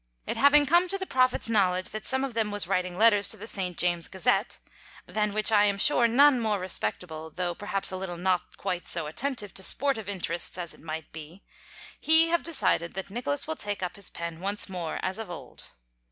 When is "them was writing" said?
2.33-2.97